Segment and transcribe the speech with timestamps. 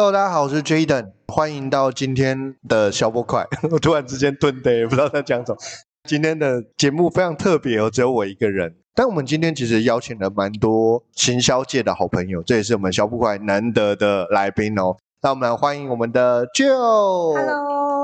[0.00, 3.46] Hello，大家好，我是 Jaden，欢迎到今天的消波快。
[3.70, 5.58] 我突然之间顿的，也不知道在讲什么。
[6.08, 8.76] 今天的节目非常特别哦，只有我一个人。
[8.94, 14.96] 但我们今天其实邀请了蛮多行销界的好朋友，这也是我们消波快难得的来宾哦。
[15.20, 17.36] 那我们来欢迎我们的 Joe。
[17.36, 17.99] Hello。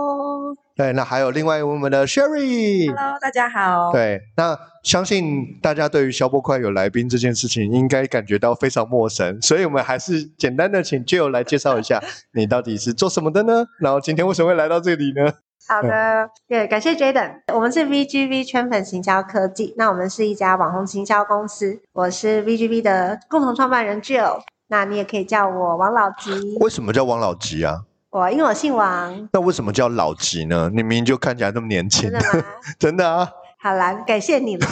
[0.77, 2.95] 对，那还有另外我们的 Sherry。
[2.95, 3.91] Hello，大家好。
[3.91, 11.99] 对，那相信大家对于消波块有来宾这件事情，应该感觉到非常陌生，所以我们还是简单的请 Jill 来介绍一下，
[12.37, 13.65] 你到底是做什么的呢？
[13.81, 15.33] 然后今天为什么会来到这里呢？
[15.67, 17.41] 好的，对，感谢 Jaden。
[17.55, 21.81] 我们是 VGV 圈粉行销科技，那我们是一家网红行销公司。
[21.95, 26.59] 我是 VGV 的共同创办人 Jill，那你也可以叫我王老吉。
[26.61, 27.85] 为什么叫王老吉啊？
[28.11, 29.29] 我因为我姓王。
[29.33, 30.71] 那为什么叫老吉呢？
[30.71, 32.11] 你明明就看起来那么年轻。
[32.11, 32.45] 真的吗？
[32.79, 33.29] 真的啊。
[33.59, 34.67] 好啦，感谢你们。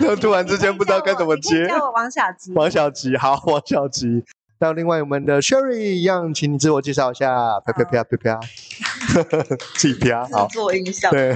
[0.00, 1.66] 那 突然之间不知道该怎么接。
[1.68, 2.52] 叫我王小吉。
[2.52, 4.24] 王小吉，好，王小吉。
[4.58, 7.60] 那另外我们的 Sherry 一样，请你自我介绍一下。
[7.60, 8.40] 啪啪啪啪啪，
[9.76, 10.46] 自己啪，好。
[10.48, 11.10] 做音效。
[11.10, 11.34] 对，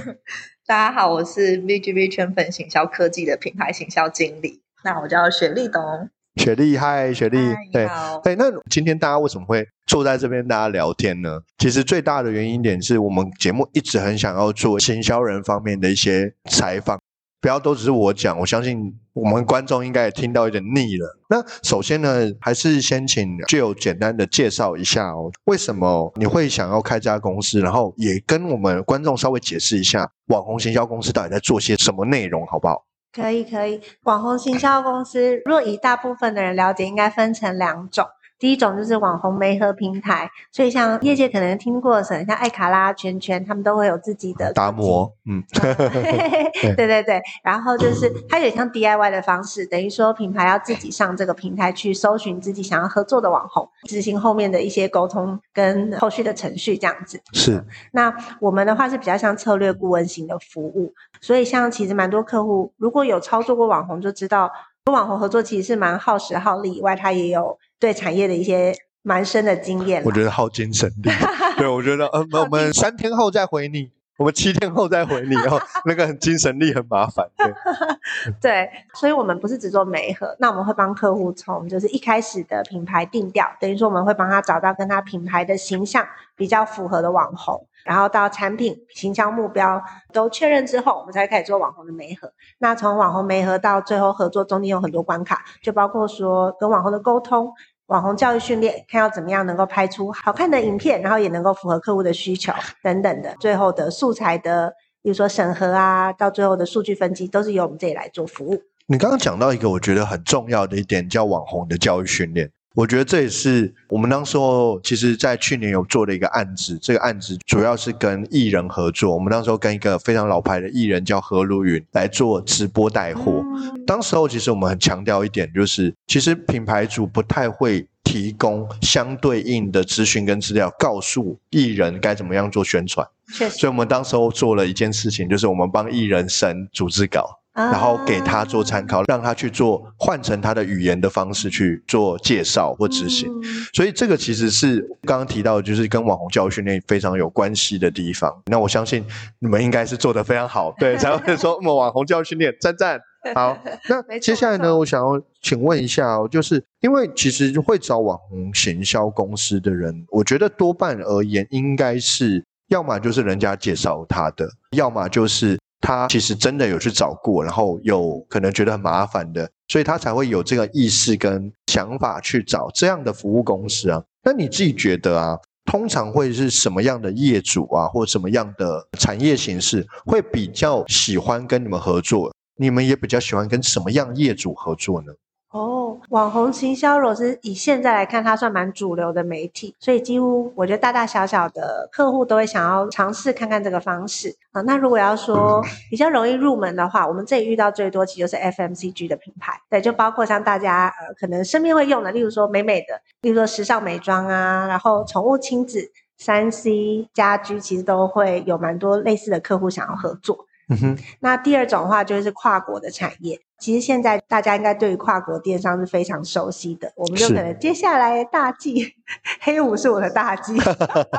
[0.67, 4.61] 大家好，我是 VGV 圈粉行销科技的品牌行销经理。
[4.83, 6.11] 那我叫雪莉董。
[6.37, 7.39] 雪莉，嗨，雪莉。
[7.73, 8.19] 对，好。
[8.19, 11.41] 对，那今天大家为什么会坐在这边大家聊天呢？
[11.59, 16.99] 其实最大的原因点是我们节目一直很想要做行销人方面的一些采访。
[17.41, 21.19] 不要都只是我讲，我相信我们观众应该也听到有点腻了。
[21.29, 32.83] 那首先呢，还是先请 Jill 简单的介绍一下哦，为什么你会想要开这家公司，然后也跟我们观众稍微解释一下网红行销公司到底在做些什么内容，好不好？
[33.15, 33.81] 可以，可以。
[34.03, 38.07] 网红行销公司，若以大部分的人了解，应该分成两种。
[38.39, 45.43] 第一种就是网红媒合平台，所以像业界可能听过的，像爱卡拉、圈圈，他们都会有自己的达摩，嗯，
[46.77, 57.21] 对对对，然后就是它有点像 DIY 的方式，等于说品牌要自己上这个平台去搜寻自己想要合作的网红，执行后面的一些沟通跟后续的程序这样子。
[57.33, 57.65] 是。
[57.93, 64.51] 那我们的话是比较像策略顾问型的服务，所以像其实蛮多客户如果有操作过网红，就知道
[64.85, 67.57] 跟网红合作其实是蛮耗时耗力以外，它也有。
[67.85, 71.11] 对产业的一些蛮深的经验，我觉得耗精神力。
[71.59, 77.29] 对，我觉得，呃， 我们三天后再回你，我们七天后再回你，然后，那个很精神力很麻烦。
[77.37, 77.53] 对，
[78.41, 87.67] 对，所以我们不是只做媒合，那我们会帮客户从就是一开始的品牌定调，等于说我们会帮他找到跟他品牌的形象比较符合的网红。
[87.85, 89.79] 然后到产品行销目标
[90.11, 92.33] 都确认之后，我们才开始做网红的媒合。
[92.57, 97.53] 那从网红媒合到最后合作，中间有很多关卡，就包括说跟网红的沟通、
[97.87, 102.51] 网红教育训练，看要怎么样能够拍出好看的影片，然后也能够符合客户的需求
[102.83, 103.35] 等等的。
[103.39, 104.73] 最后的素材的，
[105.03, 108.63] 比如说审核啊，到最后的数据分析，都是由我们这里来做服务。
[108.87, 112.51] 你刚刚讲到一个我觉得很重要的一点，叫网红的教育训练。
[112.75, 116.77] 我觉得这也是我们当时候，其实在去年有做的一个案子。
[116.83, 119.15] 这个案子主要是跟艺人合作。
[119.15, 123.45] 我们当时候跟一个非常老牌的艺人叫何如云来做直播带货。
[123.87, 133.07] 当时候其实我们很强调一点，就是其实品牌主不太会提供相对应的资讯跟资料，告诉艺人该怎么样做宣传。
[133.33, 133.57] 确实。
[133.57, 137.39] 所以我们当时候做了一件事情，就是我们帮艺人审组织稿。
[137.55, 143.31] 然后给他做参考，让他去做换成他的语言的方式去做介绍或执行。
[143.73, 148.43] 所以这个其实是刚刚提到，就是跟网红教育训练非常有关系的地方。
[148.47, 149.05] 那我相信
[149.39, 153.01] 你们应该是做得非常好，对，才会说我们网红教育训练赞赞。
[153.35, 153.57] 好，
[153.89, 165.57] 那接下来呢，我想要请问一下哦，就是因为其实会找网红行销公司的人，我觉得多半而言应该是要么就是人家介绍他的，要么就是。
[165.85, 174.03] 他其实真的有去找过，然后有可能觉得很麻烦的，所以他才会有这个意识跟想法去找这样的服务公司啊。
[174.23, 182.33] 那你自己觉得啊，通常会是什么样的业主啊，或什么样的产业形式会比较喜欢跟你们合作？
[182.57, 185.13] 你们也比较喜欢跟什么样业主合作呢？
[185.55, 194.61] 哦，网红行销，如果是以现在来看，它算蛮主流的媒体，所以几乎我觉得大大小小的客户都会想要尝试看看这个方式啊。
[194.63, 210.47] 那如果要说 比较容易入门的话，我们这里遇到最多其实就是 FMCG 的品牌，对，就包括像大家呃可能身边会用的，例如说美美的，例如说时尚美妆啊，然后宠物亲子、三 C 家居，其实都会有蛮多类似的客户想要合作。
[210.69, 213.39] 嗯哼，那第二种的话就是跨国的产业。
[213.65, 218.95] 其实现在大家应该对于跨国电商是非常熟悉的，我们就可能接下来大忌
[219.41, 220.55] 黑五是我的大忌，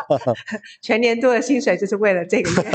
[0.80, 2.70] 全年度的薪水就是为了这个月。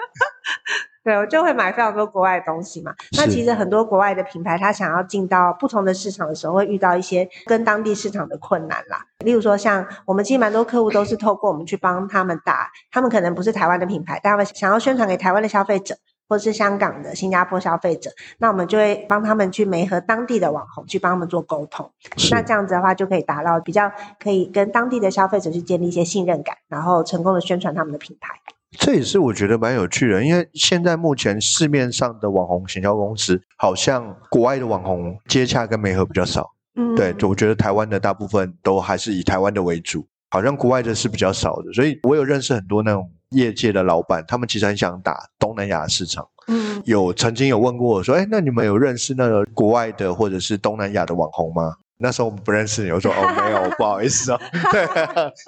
[1.04, 2.94] 对，我就会买非常多国外的东西嘛。
[3.18, 9.04] 那其实很多国外的品牌，它想要进到不同的市场的时候，会遇到一些跟当地市场的困难啦。
[9.18, 15.96] 例如说，像我们其实蛮多客户都是透过我们去帮他们打，他们可能不是台湾的品牌，但他们想要宣传给台湾的消费者，
[16.28, 21.90] 或是香港的、新加坡消费者，那我们就会帮他们去媒合当地的网红，去帮他们做沟通。
[22.30, 28.34] 那这样子的话，就可以达到比较可以跟当地的消费者去建立一些信任感，然后成功的宣传他们的品牌。
[28.78, 36.52] 这也是我觉得蛮有趣的，因为现在目前市面上的网红行销公司，好像国外的网红接洽跟媒合比较少。
[36.74, 41.72] 嗯，对，我觉得台湾的大部分都还是以台湾的为主，好像国外的是比较少的。
[41.72, 46.26] 所以我有认识很多那种业界的老板，他们其实很想打东南亚市场。
[46.48, 51.74] 嗯，有曾经有问过我说，哎，那你们有认识那个国外的或者是东南亚的网红吗？
[51.98, 54.40] 那时候我们不认识你，我说哦，没有， 不好意思哦。
[54.70, 54.86] 对，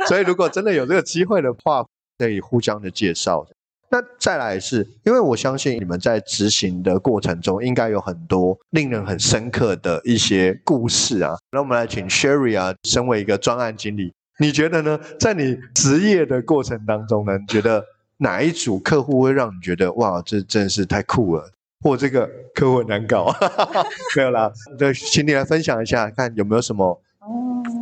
[0.07, 1.85] 所以如果真的有这个机会的话。
[2.21, 3.47] 可以互相的介绍。
[3.93, 11.37] 那再来是因为我相信你们在执行的过程中，应该有很多令人很深刻的一些故事啊。
[11.53, 14.99] 那我们来请 Sherry 啊，身为一个专案经理，你觉得呢？
[15.19, 17.85] 在你职业的过程当中呢，你觉得
[18.19, 21.51] 哪一组客户会让你觉得哇，这真是太酷了，
[21.83, 23.35] 或这个客户很难搞？
[24.17, 27.01] 没有啦，对，请你来分享一下，看有没有什么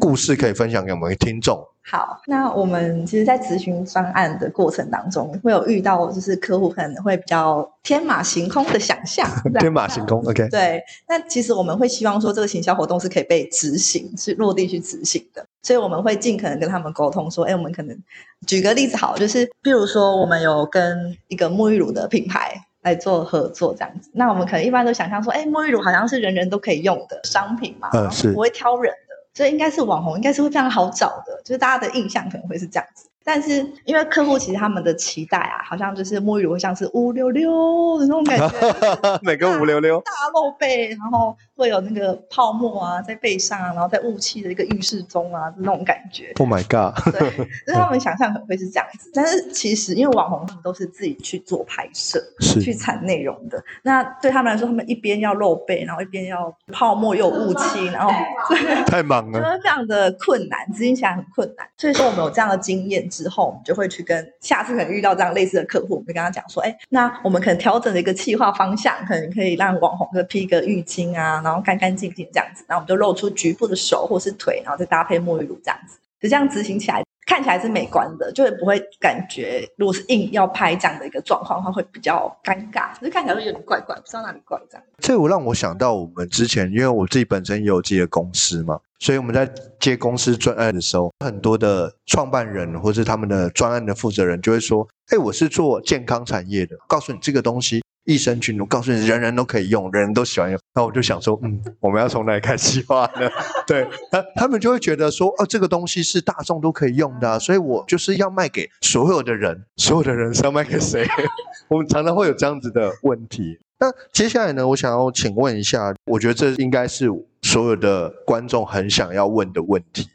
[0.01, 1.63] 故事可以分享给我们的听众。
[1.89, 9.25] 好，那我们其实，在咨询专案的过程当中，会有遇到，就是客户可能会比较天马行空的想象。
[9.61, 10.49] 天马行空，OK。
[10.49, 15.46] 对，那其实我们会希望说，这个行销活动是可以被执行，是落地去执行的。
[15.67, 17.99] 所以我们会尽可能跟他们沟通，说，哎，我们可能
[18.47, 24.09] 举个例子好，就是譬如说，我们有跟一个沐浴乳的品牌来做合作，这样子。
[24.15, 29.17] 那我们可能一般都想象说，哎，沐浴乳好像是人人都可以用的商品嘛，嗯，是不会挑人的。
[29.35, 33.09] 所以应该是网红，应该是会非常好找的，就是大家的印象可能会是这样子。
[33.25, 40.01] 但是因为客户其实他们的期待啊，好像就是沐浴乳会像是乌溜溜的那种感觉， 每个乌溜溜？
[40.03, 46.33] 大露背，然后会有那个泡沫啊在背上啊，然后在雾气的一个浴室中啊那种感觉。
[46.39, 46.95] Oh my god！
[47.13, 47.31] 对，
[47.67, 53.63] 就是他们想象可能会是这样子，但是其实因为网红他们都是自己去做拍摄，是去产内容的。
[53.83, 58.11] 那对他们来说，他们一边要露背，然后一边要泡沫又有雾气，然后
[58.87, 61.67] 太忙了， 非常的困难，执行起来很困难。
[61.77, 63.07] 所以说我们有这样的经验。
[63.09, 77.03] 之后，我们就会去跟下次可能遇到这样类似的客户，我们就跟他讲说，哎，那我们可能调整了一个企划方向，可能可以让网红的披个浴巾啊，然后干干净净这样子，然后我们就露出局部的手或是腿，然后再搭配沐浴露这样子，就这样执行起来。
[77.29, 84.85] 看起来是美观的，就会不会感觉，如果是硬要拍这样的一个状况的话，会比较尴尬，就是看起来会有点怪怪，不知道哪里怪这样。
[84.99, 100.59] 这我让我想到我们之前，因为我自己本身也有自己的公司嘛，所以我们在接公司专案的时候，很多的创办人或是他们的专案的负责人就会说：“哎，我是做健康产业的，告诉你这个东西。”益生菌，我告诉你，人人都可以用，人人都喜欢用。
[100.75, 103.29] 那我就想说，嗯，我们要从哪里开始计划呢？
[103.67, 111.07] 对，他他们就会觉得说，哦，这个东西是大众都可以用的啊，所以我就是要卖给所有的人，所有的人是要卖给谁？
[111.69, 113.59] 我们常常会有这样子的问题。
[113.79, 117.11] 那接下来呢，我想要请问一下，我觉得这应该是
[117.43, 120.09] 所有的观众很想要问的问题。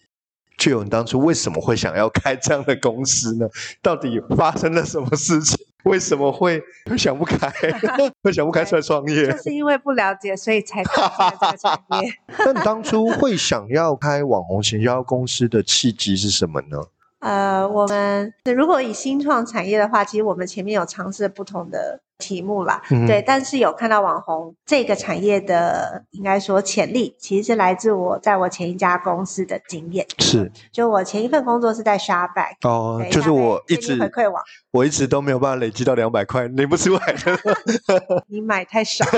[0.58, 3.48] 就有你当初为什么会想要开这样的公司呢？
[3.82, 5.58] 到底发生了什么事情？
[5.90, 7.52] 为什么会会想不开？
[8.24, 9.32] 会想不开出来创业？
[9.32, 11.02] 就是因为不了解，所以才开
[11.40, 12.14] 这个创业。
[12.40, 16.78] 那你当初会想要开网红行销公司的契机是什么呢？
[17.20, 22.00] 呃，我们如果以新创产业的话，其实我们前面有尝试不同的。
[22.22, 30.06] 题目啦，嗯、对，但是有看到网红这个产业的，应该说潜力，其实是来自我在我前一家公司的经验。
[30.20, 37.40] 是，就我前一份工作是在 Sharback，哦，就是我一直回馈网，我一直都没有办法累积到两百块，领不出来的。
[38.30, 39.04] 你买太少。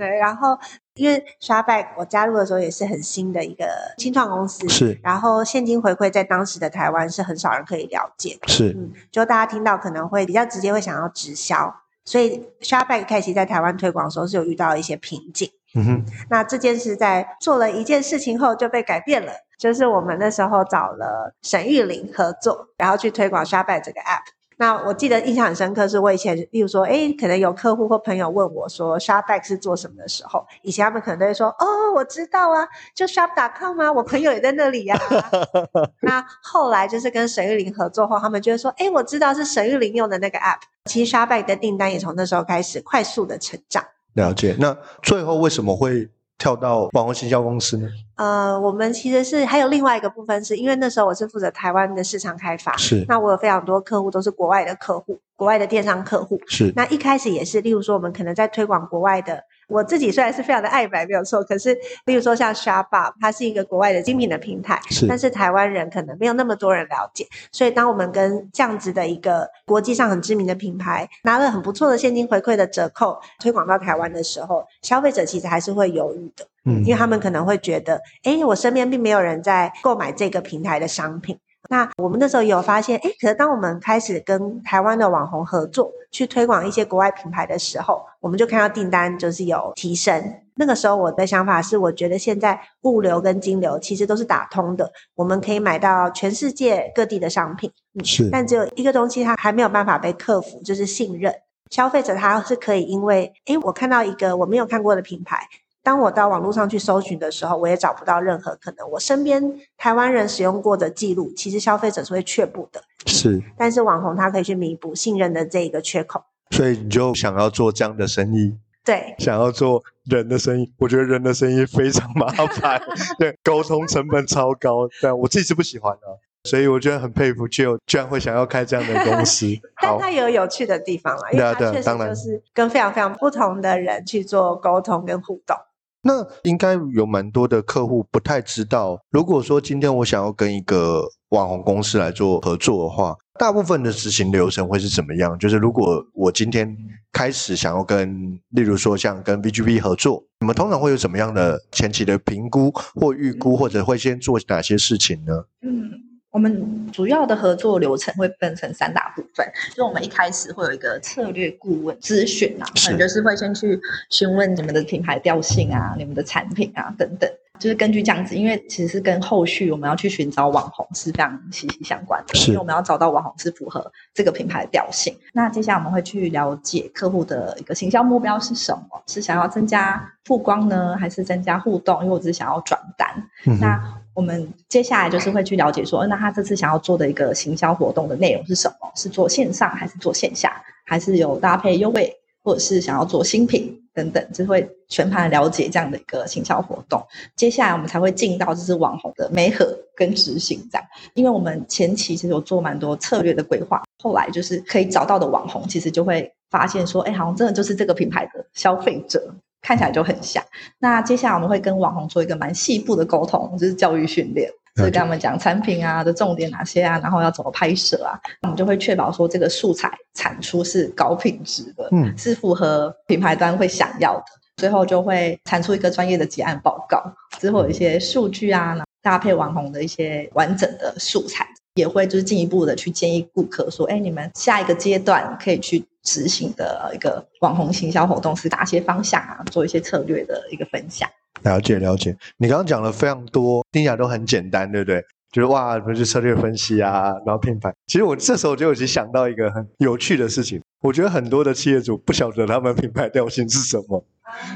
[0.00, 0.58] 对，然后
[0.94, 3.66] 因为 Sharback 我加入的时候也是很新的一个
[3.98, 4.98] 新创公司，是。
[5.02, 8.70] 然后现金回馈在当时的台湾是很少人可以了解，是。
[8.70, 11.59] 嗯，就大家听到可能会比较直接会想要直销，
[12.04, 15.50] 所以 ShopBack 开始在台湾推广的时候是有遇到一些瓶颈。
[15.74, 16.04] 嗯哼。
[16.28, 24.32] 那这件事在做了一件事情后就被改变了，就是我们那时候找了沈玉玲合作，然后去推广 ShopBack 这个 App。
[24.56, 35.30] 那我记得印象很深刻，是我以前，例如说，哎，可能有客户或朋友问我说，ShopBack 是做什么的时候，以前他们可能都会说，哦，我知道啊，就 Shop.com 啊，我朋友也在那里呀、啊。
[36.02, 40.58] 那后来就是跟沈玉玲合作后，他们就会说，哎，我知道是沈玉玲用的那个 App。
[40.90, 43.84] 其实 ShopBack 的订单也从那时候开始快速的成长。
[44.14, 44.56] 了解。
[44.58, 47.88] 那最后为什么会跳到网红行销公司呢？
[48.16, 53.04] 呃，我们其实是还有另外一个部分是，是因为那时候我是负责台湾的市场开发，是。
[53.06, 56.72] 那我有非常多客户都是国外的客户，国外的电商客户，是。
[56.74, 59.44] 那一开始也是，例如说我们可能在推广国外的。
[59.70, 61.74] 我自己虽然是非常的爱买，没有错，可是，
[62.06, 81.38] 例如说像 Shopbop，它是一个国外的精品的平台，是，但是台湾人可能没有那么多人了解，所以当我们跟这样子的一个国际上很知名的品牌拿了很不错的现金回馈的折扣推广到台湾的时候，消费者其实还是会犹豫的，嗯，因为他们可能会觉得，哎，我身边并没有人在购买这个平台的商品。
[81.68, 90.34] 那我们那时候有发现，诶，可是当我们开始跟台湾的网红合作，去推广一些国外品牌的时候，我们就看到订单就是有提升。
[90.54, 97.70] 那个时候我的想法是，我觉得现在物流跟金流其实都是打通的，我们可以买到全世界各地的商品。
[98.04, 101.34] 是，但只有一个东西它还没有办法被克服，就是信任。
[101.70, 105.46] 消费者他是可以因为，诶，我看到一个我没有看过的品牌。
[105.82, 109.42] 当我到网络上去搜寻的时候，我也找不到任何可能我身边
[109.78, 111.32] 台湾人使用过的记录。
[111.36, 113.42] 其实消费者是会却步的，是。
[113.56, 116.22] 但是网红他可以去弥补信任的这一个缺口。
[116.50, 118.58] 所以你就想要做这样的生意？
[118.84, 120.72] 对，想要做人的生意。
[120.78, 122.80] 我觉得人的生意非常麻烦，
[123.18, 124.88] 对，沟通成本超高。
[125.00, 126.06] 但我自己是不喜欢的，
[126.44, 129.46] 所以我觉得很佩服 Jill 居然会想要开这样的公司。
[129.80, 135.56] 但他有有趣的地方啦，因为他确实就是跟非常非常不同的人去做沟通跟互动。
[136.02, 145.38] 那应该有蛮多的客户不太知道，如果说今天我想要跟一个网红公司来做合作的话，大部分的执行流程会是怎么样？
[145.38, 146.76] 就是如果我今天
[147.12, 155.44] 开始想要跟，例如说像跟 VGV 合作，你们通常会有什么样的前期的评估或预估，或者会先做哪些事情呢？
[155.62, 156.09] 嗯。
[156.30, 167.28] 我们主要的合作流程会分成三大部分，就我们一开始会有一个策略顾问咨询啊，可能就是会先去询问你们的品牌调性啊、你们的产品啊等等，
[167.60, 175.14] 就是根据这样子，因为其实是跟后续我们要去寻找网红是非常息息相关的，因为我们要找到网红是符合这个品牌的调性。
[175.32, 182.02] 那接下来我们会去了解客户的一个行销目标是什么，是想要增加曝光呢，还是增加互动？
[182.02, 183.08] 因为我只是想要转单，
[183.46, 184.00] 嗯、那。
[184.12, 188.90] 我们接下来就是会去了解说，那他这次想要做的一个行销活动的内容是什么？
[188.96, 190.52] 是做线上还是做线下？
[190.84, 197.02] 还是有搭配优惠，或者是想要做新品等等，就会全盘了解这样的一个行销活动。
[197.36, 209.34] 接下来我们才会进到就是网红的媒合跟执行这样，因为我们前期其实有做蛮多策略的规划，后来就是可以找到的网红，其实就会发现说，哎，好像真的就是这个品牌的消费者。
[209.62, 210.42] 看起来就很像。
[210.78, 218.18] 那接下来我们会跟网红做一个蛮细部的沟通，就是教育训练，就是跟他们讲产品啊的重点哪些啊，然后要怎么拍摄啊。
[218.42, 224.24] 我们就会确保说这个素材产出是高品质的，嗯，是符合品牌端会想要的。
[224.56, 227.02] 最后就会产出一个专业的结案报告，
[227.38, 235.84] 之后有一些数据啊，搭配网红的一些完整的素材，也会就是进一步的去建议顾客说，哎，你们下一个阶段可以去。
[236.02, 239.44] 执行的一个网红行销活动是哪些方向啊？
[239.50, 241.06] 做一些策略的一个分享。
[241.42, 245.02] 了解了解，你刚刚讲了非常多，听起来都很简单，对不对？
[245.32, 247.72] 就是哇，不是策略分析啊，然后品牌。
[247.86, 254.04] 其实我这时候就已经想到一个很有趣的事情，我觉得很多的企业主不晓得他们品牌调性是什么，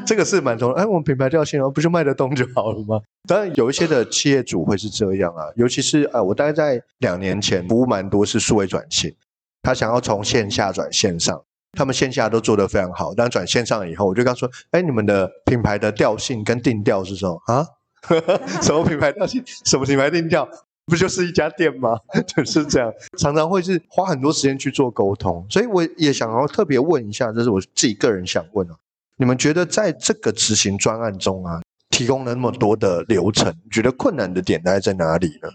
[0.05, 0.75] 这个是蛮重要。
[0.75, 3.01] 哎，我们品牌调性然后不就卖得动就好了吗？
[3.29, 9.15] 当然有一些的企业主会是这样啊，尤其是呃，我大概在两年前服务蛮多是数位转型。
[9.63, 11.41] 他想要从线下转线上，
[11.75, 17.67] 他们线下都做得非常好，但转线上以后，我就跟他说：“哎，你们的品牌的调性跟定调是什么啊？
[18.63, 19.43] 什么品牌调性？
[19.65, 20.49] 什么品牌定调？
[20.87, 21.99] 不就是一家店吗？
[22.37, 25.47] 就是这样，常常会是花很多时间去做沟通。
[25.49, 28.77] 所以我也想要特别问一下，这是我自己个人想问哦，
[29.17, 35.49] 你们觉得在这个执行专案中啊，提供了那么多的流程，觉得困难的点大概在哪里呢？”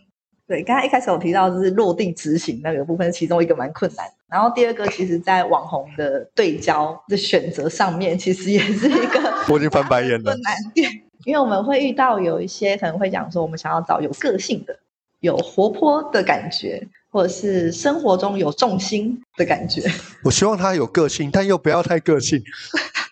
[0.50, 4.04] 对，刚才一开始我提到就是落地执行那个部分，其中一个蛮困难。
[4.28, 10.92] 然后第二个，其实在网红的对焦的选择上面，其实也是一个 我已经翻白眼了 困难点，
[11.26, 14.76] 因为我们会遇到有一些可能会讲说，我们想要找有个性的、
[15.20, 19.84] 有活泼的感觉，或者是生活中有重心的感觉。
[20.26, 22.42] 我希望他有个性，但又不要太个性。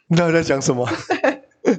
[0.07, 0.89] 你知道在讲什么？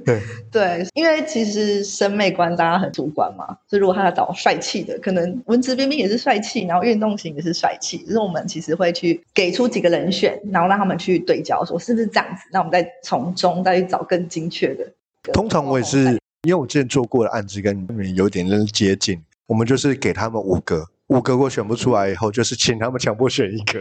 [0.09, 14.91] 对 对，因为其实审美观大家很主观嘛，所以如果他要找帅气的，可能文质彬彬也是帅气，然后运动型也是帅气，就是我们其实会去给出几个人选，然后让他们去对焦，说是不是这样子，那我们再从中再去找更精确的。
[15.33, 16.05] 通常我也是，
[16.43, 23.81] 因为我之前做过的案子跟你们有点接近，我们就是给他们五个五个如果选不出来以后，就是请他们强迫选一个，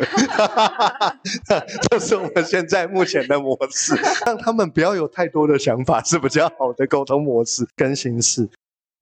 [1.89, 8.47] 这是我们现在目前的模式， 让他们不要有太多的想法，是比较好的沟通模式跟形式。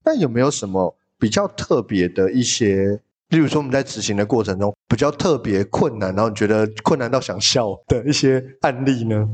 [0.04, 9.28] 那有没有什么比较特别的一些，例如说我们在执行的过程中比较特别困难，然后你觉得困难到想笑的一些案例呢？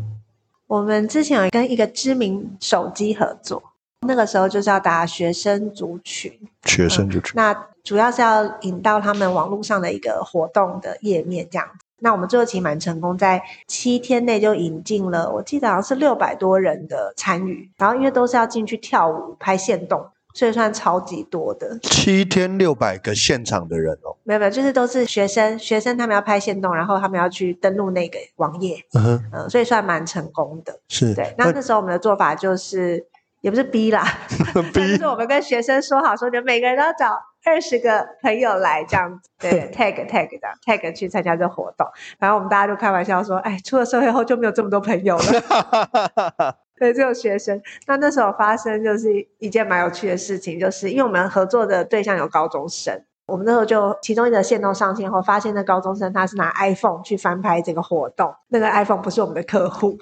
[0.67, 3.63] 我们之前有跟一个知名手机合作，
[4.07, 6.33] 那个时候就是要打学生族群，
[6.65, 11.85] 学生族群，嗯，那主要是要引到他们网络上的一个活动的页面这样子。
[12.01, 20.05] 那我们最后其实蛮成功，在七天内就引进了，我记得好像是六百多人的参与，然后因为都是要进去跳舞、拍现动。
[20.35, 31.35] 所以算超级多的，七天六百个现场的人哦，没有没有，就是都是学生，学生他们要拍现动，然后他们要去登录那个网页，嗯哼，嗯，所以算蛮成功的，是对。
[31.37, 33.05] 那那时候我们的做法就是，
[33.43, 34.03] 也不是逼啦，
[34.73, 41.87] 逼，就是我们跟学生说好，说你们每个人都要找二十个朋友来这样子，对，tag tag 的 tag 去参加这活动，
[42.19, 46.57] 然后我们大家就开玩笑说，哎，出了社会后就没有这么多朋友了。
[46.79, 47.61] 对，只有学生。
[47.87, 49.09] 那那时候发生就是
[49.39, 59.97] 一件蛮有趣的事情，就是因为我们合作的对象有高中生，我们那时候就其中一个线动上线后，发现那高中生他是拿 iPhone 去翻拍这个活动，那个 iPhone 不是我们的客户，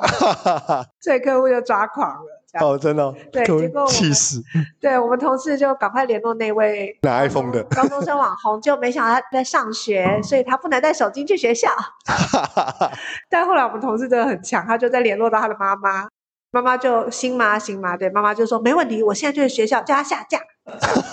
[1.00, 2.39] 所以客户就抓狂了。
[2.58, 3.14] 哦，真的、哦？
[3.30, 4.42] 对，结果气死。
[4.80, 11.68] 对，我们同事就赶快联络那位拿 iPhone 的高中生网红，就没想到他在上学，所以他不能带手机去学校。
[13.30, 16.08] 但后来我们同事真的很强，他就在联络到他的妈妈。
[16.52, 17.58] 妈妈就行吗？
[17.58, 17.96] 行吗？
[17.96, 20.38] 对，妈妈就说没问题，我现在就去学校叫他下架。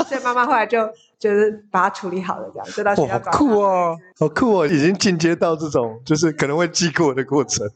[0.07, 3.13] 所以妈妈后来就就是把它处理好了，这样就到学校。
[3.13, 7.67] 好酷哦，好酷哦，已经进阶到这种就是可能会记过的过程。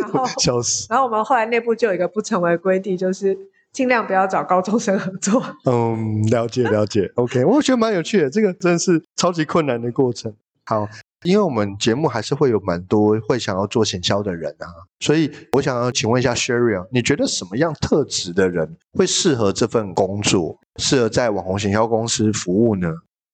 [0.00, 0.86] 然后笑死。
[0.90, 3.36] 然后我们后来内部就有一个不成文规定，就是
[3.72, 5.42] 尽量不要找高中生合作。
[5.64, 7.10] 嗯，了解了解。
[7.16, 10.34] OK，我觉得蛮有趣的，这个真的是超级困难的过程。
[10.66, 10.86] 好。
[11.22, 14.68] 因为我们节目还是会有蛮多会想要做行销的人啊，
[15.00, 22.92] 所以我想要请问一下 Sherry，啊你觉得什么样特质的人会适合这份工作，适合在网红行销公司服务呢？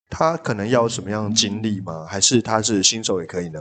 [0.09, 2.07] 他可能要什么样的经历吗？
[2.09, 3.61] 还是他是新手也可以呢？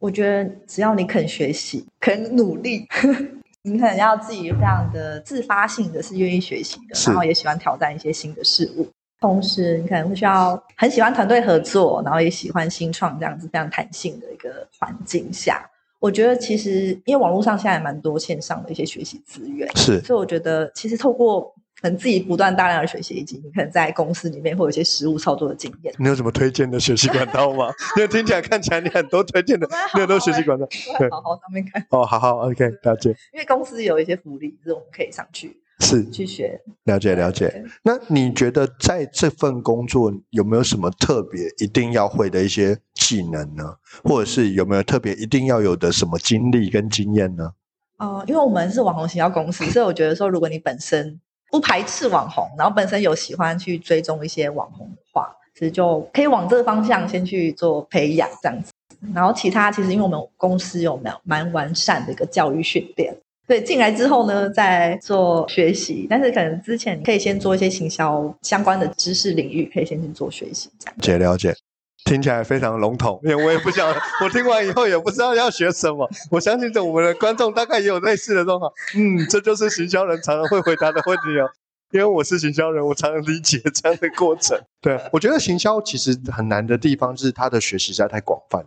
[0.00, 2.84] 我觉得只要你肯学习、肯努力，
[3.62, 8.88] 你可能要自己非常的自发性的是愿意学习的，然后也喜欢挑战一些新的事物。
[9.20, 15.68] 同时，你可能会需要很喜欢团队合作，然后也喜欢新创这样子非常弹性的一个环境下。
[16.00, 25.92] 我觉得其实，因为网络上现在蛮多线上的一些学习资源，是，所以我觉得其实透过可能自己不断大量的学习，以及你可能在公司里面会有一些实务操作的经验。
[25.98, 27.72] 你有什么推荐的学习管道吗？
[27.98, 30.64] 因为听起来看起来你很多推荐的，你有很多学习管道，
[31.00, 31.84] 对，好好上面看。
[31.90, 33.10] 哦，好好，OK，了解。
[33.32, 35.60] 因为公司有一些福利，是我们可以上去。
[35.80, 37.64] 是去学，了解了解。
[37.82, 43.64] 那你觉得在这份工作有没有什么特别一定要会的一些技能呢？
[44.02, 47.52] 或者是有没有特别一定要有的什么经历跟经验呢？
[47.98, 58.72] 哦、呃，因为我们是网红行销公司，所以我觉得说，如果你本身不排斥网红，然后本身有喜欢去追踪一些网红的话，其实就可以往这个方向先去做培养这样子。
[59.14, 63.16] 然后其他其实因为我们公司有蛮蛮完善的一个教育训练。
[63.48, 70.94] 对，进来之后呢，再做学习，但是可能之前可以先做一些行销相关的知识领域，可以先去做学习，这样。
[71.00, 71.54] 解了解，
[72.04, 73.88] 听起来非常笼统，因为我也不想，
[74.22, 76.06] 我听完以后也不知道要学什么。
[76.30, 78.70] 我相信着我们的观众大概也有类似的状况。
[78.94, 81.48] 嗯，这就是行销人常常会回答的问题哦，
[81.90, 84.60] 因为我是行销人，我常常理解这样的过程。
[84.82, 88.62] 对，我觉得行销其实很难的地方就是它的学习实在太广泛。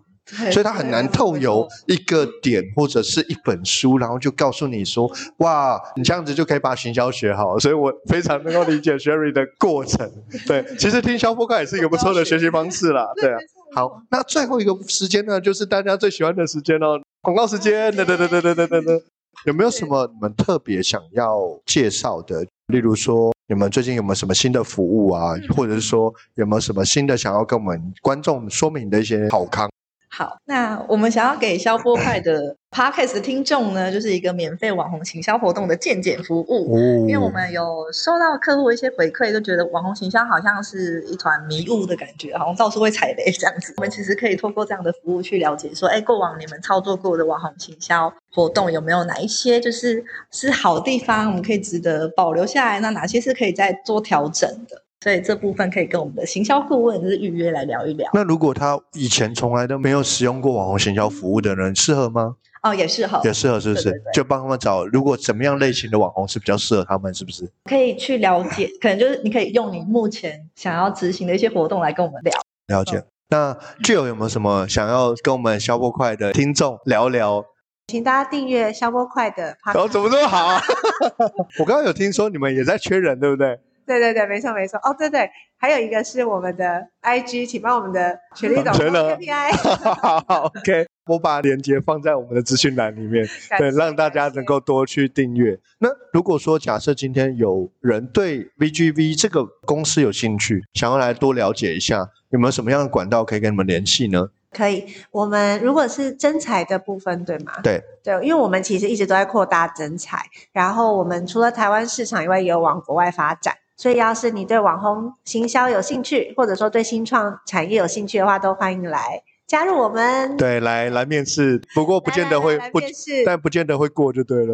[0.51, 7.59] 所以它很难透由一个点或者是一本书，然后就告诉你说，哇，你这样子就可以把行销学好。
[7.59, 10.09] 所以我非常能够理解 Sherry 的过程。
[10.47, 13.07] 对，其实听肖播客也是一个不错的学习方式啦。
[13.15, 13.37] 对啊。
[13.73, 17.95] 好，那最后一个时间呢，就是大家最喜欢的时间哦，广告时间。
[17.95, 19.01] 等等等等等等等，
[19.45, 22.45] 有没有什么你们特别想要介绍的？
[22.67, 25.35] 例如说，你们最近有没有什么新的服务啊？
[25.55, 29.69] 或者是说，有没有什么新的想要跟我们观众说明的一些好康？
[30.13, 36.75] 好，那我们想要给消波派的 Podcast 的听众呢，就是一个免费网红行销活动的健检服务。
[36.75, 36.77] 哦。
[37.07, 43.73] 因为我们有收到客户一些回馈，就觉得网红行销好像是一团迷雾的感觉，好像到处会踩雷这样子。
[43.77, 52.81] 我们其实可以透过这样的服务去了解，说，哎，过往你们操作过的网红行销活动有没有哪一些就是是好地方，我们可以值得保留下来？
[52.81, 54.81] 那哪些是可以再做调整的？
[55.03, 58.09] 所以这部分可以跟我们的行销顾问就是预约来聊一聊。
[58.13, 62.35] 那如果他以前从来都没有使用过网红行销服务的人，适合吗？
[62.61, 63.85] 哦，也适合，也适合，是不是？
[63.85, 67.51] 对对对，就帮他们找，如果怎么样类型的网红是比较适合他们，是不是？
[67.63, 72.33] 可以去了解， 可能就是你可以用你目前想要执行的一些活动来跟我们聊。
[72.67, 73.03] 了解。
[73.29, 77.43] 那 Jill 有没有什么想要跟我们消波快的听众聊聊？
[77.87, 79.57] 请大家订阅消波快的。
[79.73, 80.61] 哦，怎么这么好啊？
[81.59, 83.57] 我刚刚有听说你们也在缺人，对不对？
[83.99, 84.79] 对对对，没错没错。
[84.83, 89.51] 哦，对对，还有一个是我们的 IG，请帮我们的雪莉总全了 KPI。
[90.27, 93.27] 好，OK，我把链接放在我们的资讯栏里面，
[93.57, 95.59] 对，让大家能够多去订阅。
[95.79, 104.29] 那如果说假设今天有人对 VGV 这个公司有兴趣，想要来多了解一下，有没有什么样的管道可以跟你们联系呢？
[104.53, 107.53] 可以，我们如果是征才的部分，对吗？
[107.63, 113.55] 对对，因为我们其实一直都在扩大征才，然后我们除了台湾市场以外，也有往国外发展。
[113.81, 120.37] 所以，要是你对网红行销有兴趣，或者说对新创产业有兴趣的话，都欢迎来加入我们。
[120.37, 122.79] 对，来来面试，不过不见得会不，
[123.25, 124.53] 但不见得会过就对了。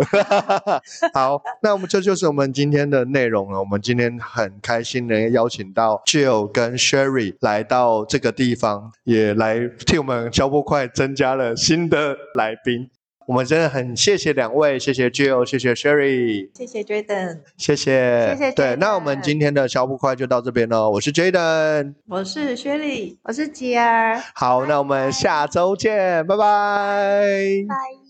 [1.14, 3.60] 好，那我们这就是我们今天的内容了。
[3.60, 12.90] 我们今天很开心能邀请到 Jill 跟 Sherry 来到这个地方，也来替我们消波块增加了新的来宾。
[13.28, 18.52] 我们真的很谢谢两位，谢谢 Jill，谢谢 Sherry，谢谢 Jayden，谢谢，谢谢。
[18.54, 20.90] 对，那我们今天的小捕快就到这边了。
[20.90, 24.24] 我是 Jayden，我是 Sherry，我是吉儿。
[24.34, 26.46] 好，那我们下周见，拜拜。
[27.68, 28.07] 拜。